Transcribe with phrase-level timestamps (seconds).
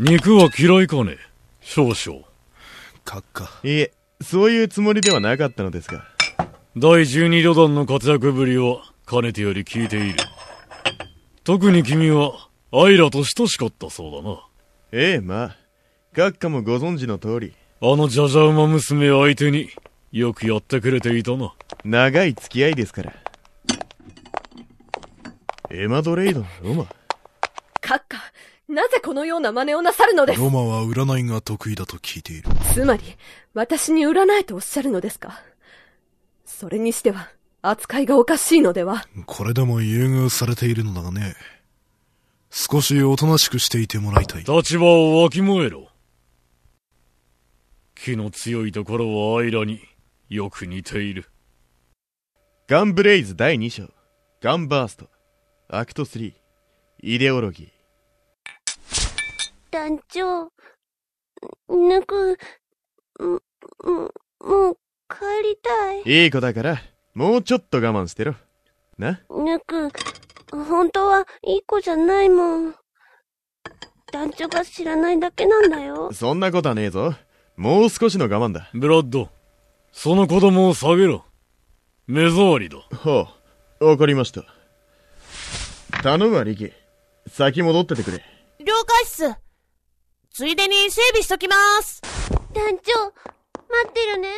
[0.00, 1.18] 肉は嫌いかね？
[1.60, 2.24] 少々。
[3.04, 3.50] 閣下。
[3.62, 3.92] いえ、
[4.22, 6.06] そういうつもりではなかったのですが。
[6.74, 10.16] 第十二旅団の活躍ぶりは、かねてより聞いている。
[11.44, 14.42] 特に君は、アイラと親しかったそうだな。
[14.92, 15.56] ええ、まあ。
[16.14, 17.54] 閣下もご存知の通り。
[17.82, 19.68] あのじゃじゃ馬娘相手に
[20.12, 21.52] よくやってくれていたな。
[21.84, 23.12] 長い付き合いですから。
[25.70, 26.84] エマドレイドのロマ
[27.82, 28.19] 閣下、
[28.70, 30.40] なぜこのような真似をなさるのです？
[30.40, 32.48] ロマは占いが得意だと聞いている。
[32.72, 33.02] つまり、
[33.52, 35.42] 私に占えとおっしゃるのですか？
[36.44, 37.30] それにしては、
[37.62, 39.04] 扱いがおかしいのでは？
[39.26, 41.34] これでも優遇されているのだがね。
[42.48, 44.44] 少しおとなしくしていてもらいたい。
[44.44, 45.88] 立場をわきまえろ。
[47.96, 49.80] 気の強いところはアイラに
[50.28, 51.26] よく似ている。
[52.68, 53.92] ガンブレイズ第2章。
[54.40, 55.08] ガンバースト。
[55.68, 56.34] アクト3。
[57.02, 57.79] イデオロギー。
[59.70, 60.50] 団長、
[61.68, 62.38] ぬく、
[63.20, 63.40] も、
[64.40, 66.24] もう帰りたい。
[66.24, 66.78] いい子だから、
[67.14, 68.34] もうちょっと我慢してろ。
[68.98, 69.20] な？
[69.30, 69.90] ぬく、
[70.50, 72.74] 本当はいい子じゃないもん。
[74.12, 76.12] 団長が知らないだけなんだよ。
[76.12, 77.14] そんなことはねえぞ。
[77.56, 78.70] もう少しの我慢だ。
[78.74, 79.28] ブラッド、
[79.92, 81.24] その子供を下げろ。
[82.08, 82.78] 目障りだ。
[82.98, 83.32] は
[83.80, 84.42] あ、わかりました。
[86.02, 86.72] 頼むわ、リキ。
[87.28, 88.24] 先戻っててくれ。
[88.58, 89.36] 了解っす。
[90.32, 92.00] ついでに整備しときます。
[92.54, 94.28] 団長、待ってるね。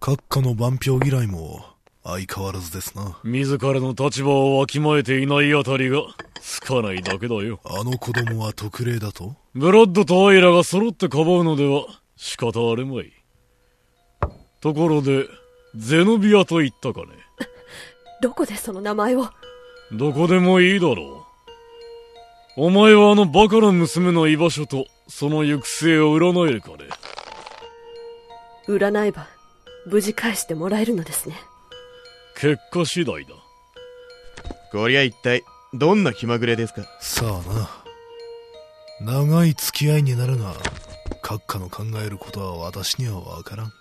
[0.00, 1.62] 閣下の万票嫌いも
[2.02, 3.18] 相変わらずですな。
[3.22, 6.00] 自らの立場をわきまえていないあたりが、
[6.40, 7.60] つかないだけだよ。
[7.66, 9.36] あの子供は特例だと？
[9.54, 11.84] ブラッドとアイラが揃ってかばうのでは
[12.16, 13.12] 仕方あれまい。
[14.62, 15.28] ところで、
[15.74, 17.08] ゼノビアと言ったかね。
[18.22, 19.28] どこでその名前を？
[19.92, 21.25] どこでもいいだろう。
[22.58, 26.76] お前はあのバカな娘の居場所と、その行く末を占えるかね？
[28.66, 29.26] 占えば、
[29.86, 31.36] 無事返してもらえるのですね。
[32.34, 33.34] 結果次第だ。
[34.72, 35.42] こりゃ一体、
[35.74, 36.82] どんな気まぐれですか？
[36.98, 39.22] さあな。
[39.22, 40.54] 長い付き合いになるが、
[41.22, 43.72] 閣下の考えることは私にはわからん。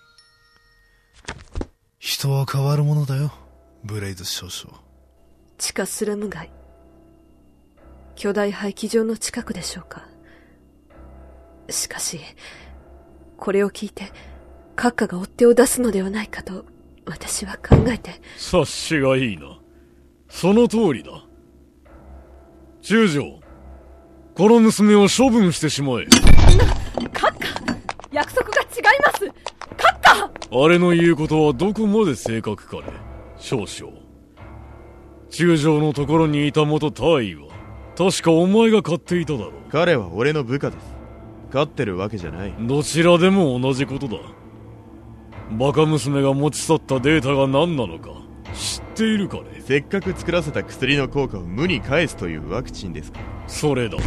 [1.97, 3.31] 人は変わるものだよ、
[3.85, 4.77] ブレイズ少々。
[5.57, 6.51] 地下スラム街。
[8.15, 10.07] 巨大廃棄場の近くでしょうか？
[11.69, 12.19] しかし、
[13.37, 14.11] これを聞いて、
[14.75, 16.65] 閣下が追っ手を出すのではないかと、
[17.05, 18.21] 私は考えて。
[18.37, 19.59] 察しがいいな。
[20.29, 21.11] その通りだ。
[22.81, 23.39] 中将、
[24.35, 26.05] この娘を処分してしまえ。
[26.05, 27.77] 閣下
[28.11, 28.65] 約束が違
[28.95, 29.25] います
[29.75, 30.31] 閣下
[30.63, 32.93] あれの言うことはどこまで正確かね
[33.37, 33.93] 少々。
[35.29, 37.47] 中将のところにいた元大尉は、
[37.97, 39.51] 確かお前が買っていただろう。
[39.71, 40.95] 彼は俺の部下です。
[41.51, 42.53] 飼ってるわけじゃない。
[42.59, 44.17] どちらでも同じことだ。
[45.51, 48.09] バカ娘が持ち去ったデータが何なのか、
[48.53, 49.61] 知っているかね？
[49.61, 53.97] せっかく作らせた薬の効果を無に返すというワクチンですかそれだ。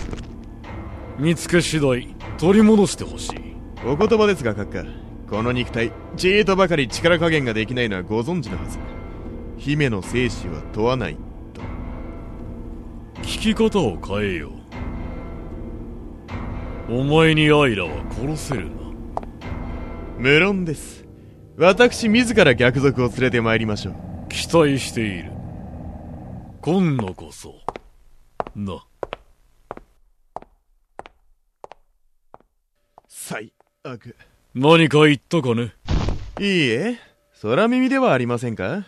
[1.18, 3.56] 見つけ次第、取り戻してほしい。
[3.86, 4.84] お言葉ですが、閣下。
[5.30, 8.78] この肉体、ちーとばかり力加減ができないのはご存知のはず。
[9.56, 11.16] 姫の生死は問わない、
[13.40, 14.50] き方を変えよ
[16.88, 16.94] う。
[17.00, 18.72] お前にアイラは殺せるな。
[20.18, 21.04] 無論です。
[21.56, 23.94] 私自ら逆賊を連れて参りましょう。
[24.28, 25.32] 期待している。
[26.60, 27.54] 今度こそ、
[28.54, 28.84] な。
[33.06, 34.16] 最悪。
[34.54, 35.72] 何か言ったかね？
[36.40, 36.98] いいえ、
[37.42, 38.86] 空耳ではありませんか？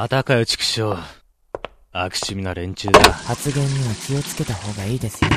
[0.00, 0.96] またかよ、畜生。
[1.92, 3.12] 悪趣味な連中だ。
[3.12, 5.30] 発言には気をつけた方がいいですよ。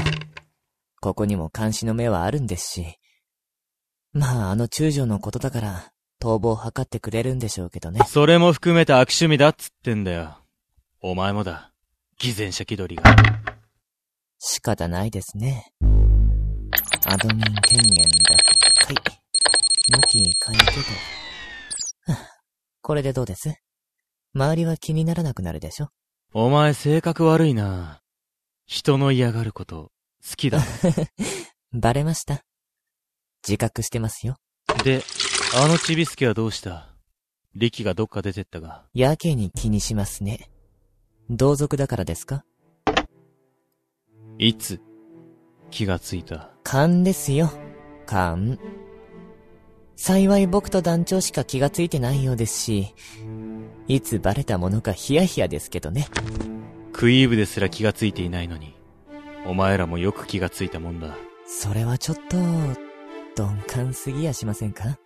[1.01, 2.85] ここにも監視の目はあるんですし。
[4.13, 8.05] まあ、あの中将のことだから、逃亡を図ってくれるんでしょうけどね。
[8.07, 10.37] それも含めて悪趣味だっつってんだよ。
[11.01, 11.73] お前もだ。
[12.17, 13.13] 偽善者気取りが。
[14.39, 15.73] 仕方ないですね。
[17.07, 18.95] アドミン権限脱会。
[19.89, 20.65] 向き変えて
[22.05, 22.13] と。
[22.13, 22.29] はあ
[22.81, 23.59] これでどうです？
[24.35, 25.89] 周りは気にならなくなるでしょ？
[26.33, 28.01] お前性格悪いな。
[28.65, 29.91] 人の嫌がること、
[30.27, 30.59] 好きだ。
[31.73, 32.41] バレました。
[33.47, 34.37] 自覚してますよ。
[34.83, 35.03] で、
[35.55, 36.95] あのちびすけはどうした？
[37.55, 38.85] 力がどっか出てったが。
[38.95, 40.49] やけに気にしますね。
[41.29, 42.43] 同族だからですか？
[44.39, 44.81] いつ、
[45.69, 46.49] 気がついた。
[46.63, 47.51] 勘ですよ。
[48.07, 48.57] 勘。
[49.95, 52.95] 幸い僕と団長しか気がついてないようですし、
[53.87, 56.07] いつバレたものかヒヤヒヤですけどね。
[56.93, 58.75] クイーブですら気がついていないのに、
[59.45, 61.15] お前らもよく気がついたもんだ。
[61.45, 64.97] それはちょっと、鈍感すぎやしませんか？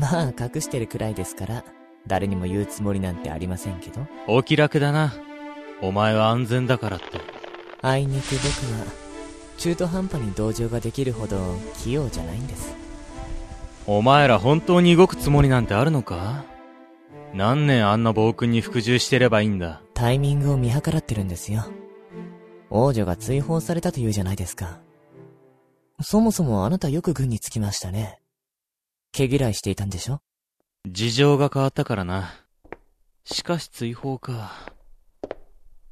[0.00, 1.64] まあ、隠してるくらいですから、
[2.06, 4.06] 誰にも言うつもりなんてありませんけど。
[4.26, 5.14] お気楽だな。
[5.80, 7.06] お前は安全だからって。
[7.82, 8.86] あいにく僕は、
[9.58, 12.74] 中途半端に同情ができるほど器用じゃないんです。
[13.86, 16.44] お前ら本当に動くつもりなんてあるのか？
[17.36, 19.82] 何年あんな暴君に服従してればいいんだ？
[19.92, 21.66] タイミングを見計らってるんですよ。
[22.70, 24.80] 王女が追放されたというじゃないですか。
[26.00, 28.22] そもそもあなたよく軍につきましたね。
[29.12, 30.22] 毛嫌いしていたんでしょ？
[30.88, 32.30] 事情が変わったからな。
[33.24, 34.52] しかし追放か。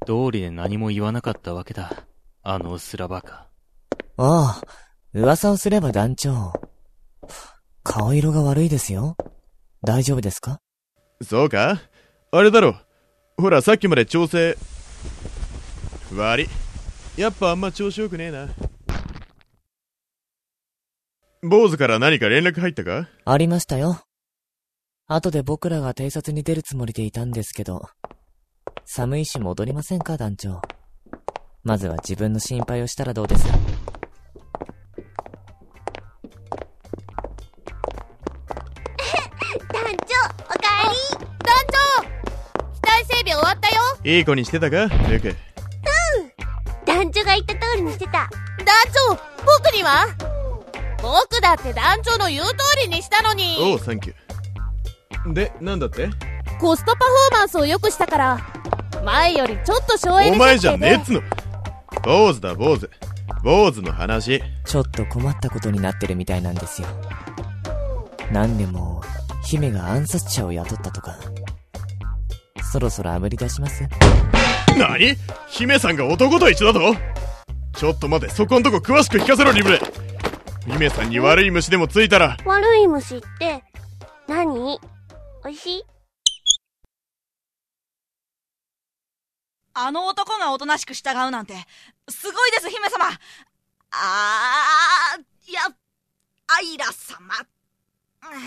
[0.06, 2.06] 道理で何も言わなかったわけだ。
[2.42, 3.48] あのスラバカ。
[4.16, 4.62] ああ、
[5.12, 6.54] 噂をすれば団長。
[7.82, 9.18] 顔色が悪いですよ。
[9.82, 10.60] 大丈夫ですか？
[11.24, 11.80] そうか？
[12.30, 12.76] あれだろ。
[13.36, 14.56] ほら、さっきまで調整。
[16.14, 16.48] 悪い。
[17.16, 18.48] やっぱあんま調子よくねえな。
[21.42, 23.08] 坊主から何か連絡入ったか？
[23.24, 24.00] ありましたよ。
[25.06, 27.88] 後で僕らが偵察に出るつもりでいたんですけど、
[28.86, 30.62] 寒いし戻りませんか、団長。
[31.62, 33.46] まずは自分の心配をしたらどうです
[44.04, 44.86] いい子にしてたか？
[45.08, 45.34] ルク。
[46.84, 48.12] 団長が言った通りにしてた。
[48.12, 48.28] 団
[49.08, 49.16] 長
[49.46, 50.06] 僕には？
[51.00, 52.52] 僕だって団長の言う通
[52.82, 55.32] りにしたのにおう、サンキュー。
[55.32, 56.10] で、なんだって？
[56.60, 58.40] コストパフォーマンスを良くしたから、
[59.04, 61.22] 前よりちょっと省エネお前じゃねえっねつの。
[62.02, 62.90] 坊主だ、坊主。
[63.42, 64.42] 坊主の話。
[64.66, 66.88] ちょっと困ったことになってるみたいなんですよ。
[68.30, 69.02] なんでも、
[69.44, 71.16] 姫が暗殺者を雇ったとか。
[72.74, 73.84] そろそろ炙り出します。
[74.76, 75.14] 何？
[75.46, 76.96] 姫さんが男と一緒だと
[77.78, 79.80] ちょっと待て、そこんとこ詳しく聞かせろ、リブレ。
[80.66, 83.62] 姫さんに悪い虫でもついたら、悪い虫って、
[84.26, 84.80] 何？
[85.44, 85.84] 美味しい？
[89.74, 91.54] あの男がおとなしく従うなんて、
[92.08, 93.04] すごいです、姫様。
[93.92, 95.60] あー、いや、
[96.48, 97.24] アイラ様。
[98.32, 98.40] うん。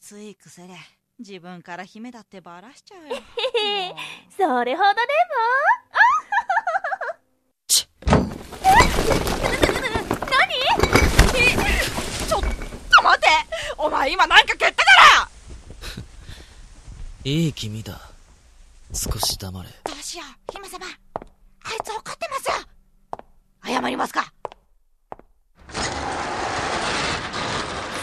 [0.00, 0.74] つい癖で、
[1.18, 3.16] 自分から姫だってばらしちゃうよ。
[4.36, 4.98] それほどで
[12.28, 13.28] ちょっと待って
[13.76, 15.28] お前今なんか蹴ったから
[17.24, 18.00] いい気味だ。
[18.94, 19.68] 少し黙れ。
[19.84, 20.86] どうしよう、姫様。
[21.64, 22.54] あいつ怒ってますよ
[23.64, 24.32] 謝りますか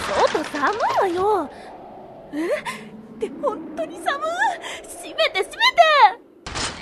[0.08, 1.50] 外寒いわよ。
[2.34, 2.95] え？
[3.16, 4.22] って本当に寒い。
[4.84, 5.56] 閉めて閉めて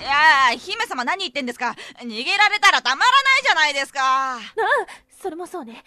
[0.02, 1.76] いやー、姫様何言ってんですか？
[2.02, 4.40] 逃げられたらたまらないじゃないですかああ、
[5.10, 5.84] それもそうね。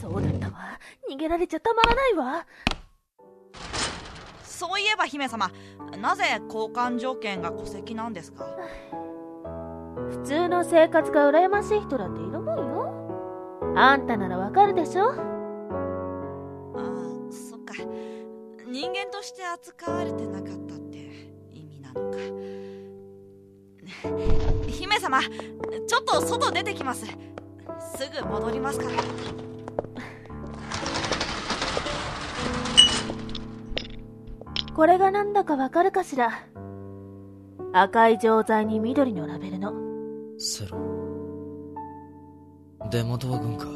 [0.00, 0.78] そうだったわ。
[1.10, 2.46] 逃げられちゃたまらないわ。
[4.44, 5.50] そういえば姫様、
[5.98, 8.46] なぜ交換条件が戸籍なんですか？
[10.10, 13.74] 普通の生活が羨ましい人だっているもんよ。
[13.76, 15.10] あんたならわかるでしょ？
[15.10, 15.14] あ
[16.76, 16.78] あ、
[17.30, 17.74] そっか。
[18.70, 20.98] 人間として扱われてなかったって
[21.52, 22.18] 意味なのか。
[24.70, 27.04] 姫様、ちょっと外出てきます。
[27.06, 27.12] す
[28.22, 28.92] ぐ戻りますから。
[34.74, 36.30] これがなんだかわかるかしら？
[37.72, 39.72] 赤い錠剤に緑のラベルの。
[40.38, 40.78] セロ。
[42.90, 43.66] 出元は軍か。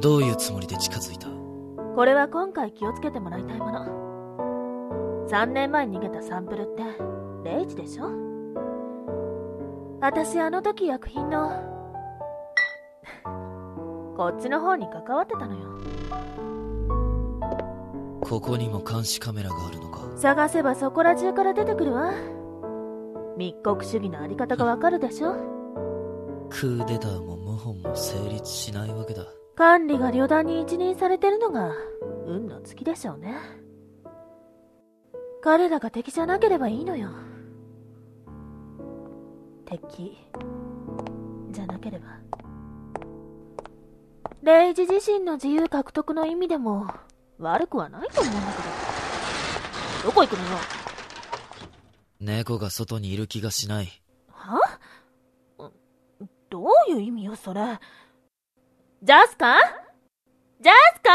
[0.00, 1.28] どういうつもりで近づいた？
[1.96, 5.26] これは今回気をつけてもらいたいもの。
[5.30, 6.82] 3年前に逃げたサンプルって、
[7.42, 8.10] レイジでしょ？
[10.02, 11.48] 私あの時薬品の、
[14.14, 15.60] こっちの方に関わってたのよ。
[18.20, 20.00] ここにも監視カメラがあるのか？
[20.18, 22.12] 探せばそこら中から出てくるわ。
[23.38, 25.32] 密告主義のあり方がわかるでしょ？
[26.50, 29.24] クーデターも謀反も成立しないわけだ。
[29.56, 31.72] 管理が旅団に一任されてるのが、
[32.26, 33.34] 運の尽きでしょうね。
[35.42, 37.08] 彼らが敵じゃなければいいのよ。
[39.64, 40.18] 敵、
[41.50, 42.06] じゃなければ。
[44.42, 46.88] レイジ自身の自由獲得の意味でも、
[47.38, 48.58] 悪くはないと思うんだけ
[50.04, 50.10] ど。
[50.10, 50.58] どこ行くのよ
[52.20, 54.02] 猫が外にいる気がしない。
[54.30, 54.60] は？
[56.50, 57.80] どういう意味よ、それ？
[59.06, 59.60] ジャスカ？
[60.60, 61.10] ジャスカ？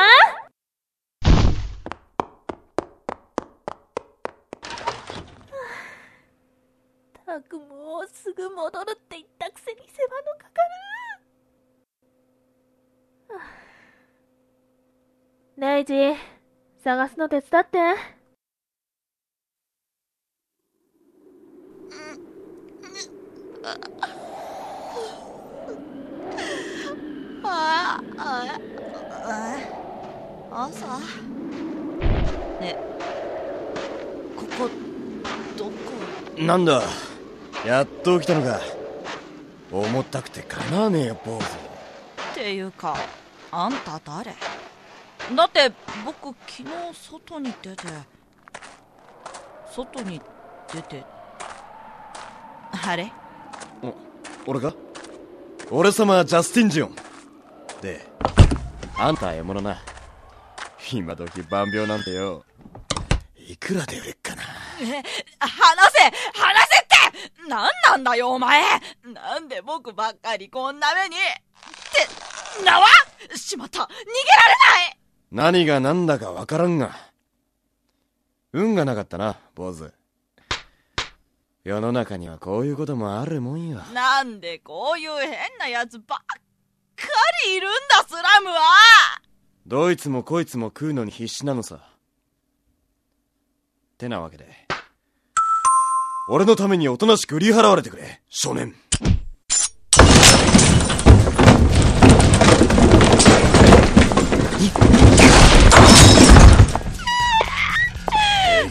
[7.26, 10.62] たくもうすぐ戻るって言ったくせに世話のかか
[13.28, 13.36] る。
[13.36, 13.44] はあ。
[15.58, 16.16] レイジ、
[16.82, 17.78] 探すの手伝って。
[27.54, 28.60] ああ
[30.52, 31.00] あ朝。
[32.62, 32.78] ね
[34.38, 34.70] ここ
[35.58, 35.72] どこ？
[36.42, 36.82] なんだ
[37.66, 38.60] やっと起きたのか。
[39.72, 41.48] 重たくてかなわねえよ坊主っ
[42.36, 42.98] ていうか
[43.52, 44.34] あんた誰？
[45.36, 45.72] だって
[46.06, 47.88] 僕昨日外に出て
[49.74, 50.22] 外に
[50.74, 51.06] 出て。
[52.86, 53.12] あれ？
[54.46, 54.74] 俺か？
[55.70, 56.96] 俺様はジャスティン・ジオン
[57.82, 58.06] で。
[58.98, 59.82] あんたは獲物な。
[60.92, 62.46] 今時万病なんてよ。
[63.36, 64.44] いくらで売れっかな？
[64.82, 65.04] え
[65.40, 66.04] 話せ
[66.40, 67.48] 話せって！
[67.48, 68.64] 何なんだよお前！
[69.14, 71.18] なんで僕ばっかりこんな目に！
[71.18, 71.20] っ
[72.58, 72.86] て縄
[73.36, 73.82] しまった。
[73.82, 74.04] 逃げられ
[74.80, 74.98] ない！
[75.32, 76.96] 何が何だかわからんが。
[78.54, 79.92] 運がなかったな坊主。
[81.64, 83.82] 世の中にはこういうこともあるもんよ。
[83.94, 86.20] なんでこういう変なやつばっ
[86.96, 87.08] か
[87.46, 88.60] りいるんだスラムは。
[89.68, 91.80] どいつもこいつも食うのに必死なのさ。
[93.98, 94.68] てなわけで。
[96.30, 98.76] 俺のためにおとなしく売り払われてくれ少年。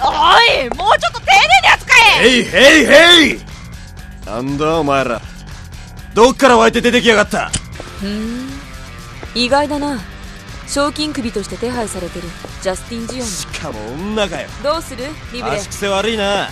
[0.03, 0.13] お
[0.63, 2.23] いもうちょっと丁寧に扱え。
[2.23, 3.41] ヘイヘイヘイ！
[4.25, 5.21] なんだお前ら。
[6.15, 7.51] どっから湧いて出てきやがった
[8.01, 8.49] ふん。
[9.35, 10.01] 意外だな。
[10.67, 12.29] 賞金首として手配されてる。
[12.63, 14.49] ジャスティン・ジオンしかも女かよ。
[14.63, 15.05] どうする？
[15.33, 15.57] リブレ。
[15.57, 16.49] 足癖悪いな。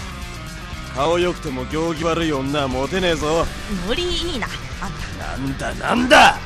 [0.95, 3.47] 顔良くても行儀悪い女はモテねえぞ。
[3.87, 4.49] 無理いいな。
[4.81, 5.37] あんた。
[5.37, 6.39] なんだなんだ。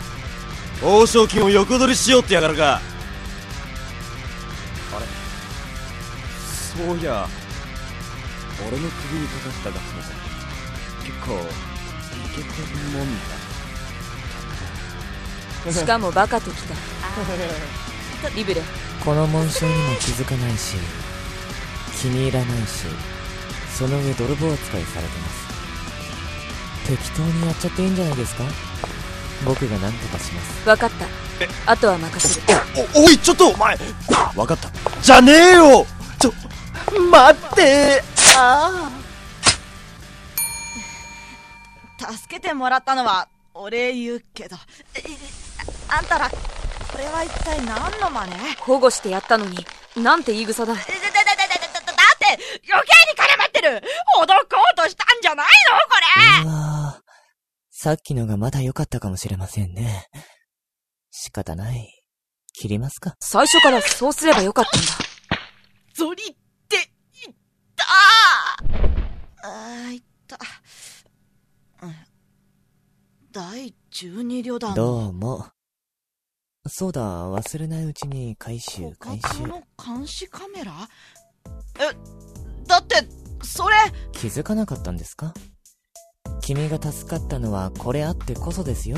[0.80, 2.80] 報奨金を横取りしようってやがるか。
[4.94, 5.06] あれ？
[6.86, 7.28] そういや
[8.66, 10.02] 俺の首にかかったガスも
[11.04, 13.41] 結構イケてるもんだ
[15.70, 16.74] しかもバカときた。
[18.34, 18.62] リブレ。
[19.04, 20.76] この紋章にも気づかないし
[22.00, 22.86] 気に入らないし
[23.76, 25.42] その上泥棒扱いされてます。
[26.86, 28.44] 適当にやっちゃっていいんじゃないですか？
[29.44, 30.64] 僕が何とかします。
[30.64, 31.06] 分かった。
[31.72, 32.46] あとは任せる。
[32.94, 33.76] おおいちょっとお前。
[34.36, 34.70] 分かった。
[35.00, 35.84] じゃねえよ。
[36.20, 36.32] ちょ
[37.10, 38.02] 待って。
[38.36, 38.90] あ
[41.98, 42.12] あ。
[42.12, 44.56] 助けてもらったのはお礼言うけど。
[44.94, 45.02] え
[45.92, 46.36] あんたらこ
[46.98, 48.32] れは一体何の真似？
[48.60, 49.64] 保護してやったのに
[49.96, 50.74] なんて言い草だ。
[50.74, 52.38] だだだだだだだって！
[52.72, 53.82] 余計に絡まってる！
[54.16, 55.46] ほどこうとしたんじゃない
[56.44, 56.48] の？
[56.48, 56.50] これ！
[56.50, 57.02] うわー。
[57.70, 60.06] さっきのがまだ良かったかもしれませんね。
[61.10, 62.02] 仕方ない。
[62.54, 63.14] 切りますか。
[63.20, 64.86] 最初からそうすればよかったんだ。
[65.94, 66.26] ゾリっ
[66.68, 66.76] て
[67.24, 67.36] 言っ
[67.76, 67.84] た！
[69.44, 70.38] あー言った、
[71.82, 71.94] うん、
[73.32, 74.74] 第12旅団。
[74.74, 75.46] どうも
[76.68, 79.42] そうだ忘れないうちに回収回収。
[79.42, 80.72] この監視カメラ？
[81.80, 82.96] えだって
[83.42, 83.74] それ！
[84.12, 85.34] 気づかなかったんですか？
[86.40, 88.96] 君が助かったのはこれあってこそですよ。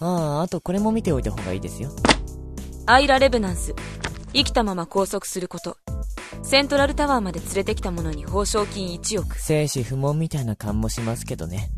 [0.00, 1.90] あああとこれも見ておいた方がいいですよ。
[2.86, 3.74] アイラ・レブナンス。
[4.32, 5.76] 生きたまま拘束すること。
[6.42, 9.38] セントラルタワーまで連れてきた者に報奨金1億。
[9.38, 11.70] 生死不問みたいな感もしますけどね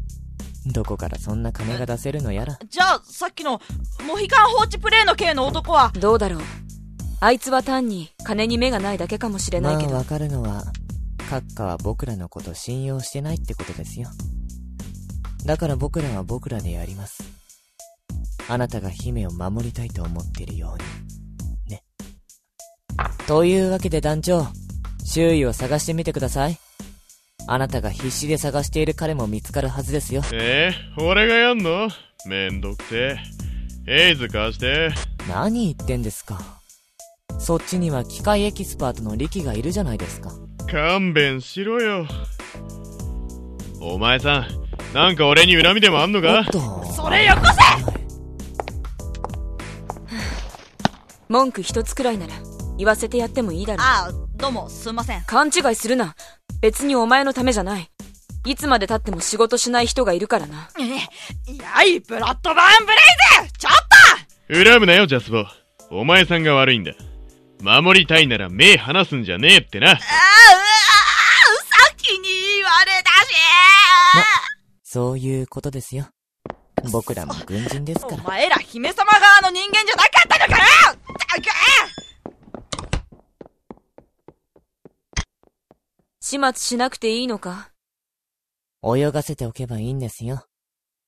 [0.66, 2.58] どこからそんな金が出せるのやら。
[2.68, 3.60] じゃあさっきの
[4.06, 5.92] モヒカン放置プレイの系の男は？
[5.94, 6.40] どうだろう。
[7.20, 10.64] あいつは単に金に目がないだけかもしれないけど、まあわかるのは
[11.30, 14.10] 閣下は僕らのこと信用してないってことですよ。
[15.44, 17.22] だから僕らは僕らでやります。
[18.48, 21.74] あなたが姫を守りたいと思っているように。
[21.74, 21.82] ね。
[23.26, 24.46] というわけで団長
[25.04, 26.58] 周囲を探してみてください
[27.48, 30.22] あなたが必死で探している彼も見つかるはずですよ。
[30.32, 31.88] えー、俺がやんの？
[32.26, 33.16] めんどくせ
[33.86, 34.08] え。
[34.08, 34.90] エイズ貸して。
[35.28, 36.40] 何言ってんですか。
[37.38, 40.32] そっちには機械エキスパートのリキがいるじゃないですか。
[40.68, 42.06] 勘弁しろよ。
[43.80, 44.46] お前さん、
[44.92, 46.44] なんか俺に恨みでもあんのか？
[46.96, 47.60] それよこせ！
[51.28, 52.32] 文句一つくらいなら
[52.76, 53.86] 言わせてやってもいいだろう。
[53.86, 55.22] ああどうもすんません。
[55.22, 56.16] 勘違いするな
[56.66, 57.88] 別にお前のためじゃない
[58.44, 60.82] いつまで経っても仕事しない人がいるからなえ
[61.62, 62.98] やいブラッドバーンブレ
[63.44, 63.72] イズちょっ
[64.64, 65.44] 恨むなよ、ジャスボ。
[65.90, 66.92] お前さんが悪いんだ。
[67.60, 69.90] 守りたいなら目離すんじゃねえってな。
[69.90, 70.12] ああ、うわさ
[71.92, 73.34] っきに言われたし
[74.82, 76.08] そういうことですよ。
[76.92, 78.22] 僕らも軍人ですから。
[78.24, 80.98] お前ら姫様側の人間じゃなかったのかよっ
[81.94, 82.05] た
[86.28, 87.70] 始末しなくていいのか？
[88.82, 90.44] 泳がせておけばいいんですよ。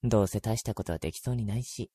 [0.04, 1.90] どうせ大したことはできそうにないし。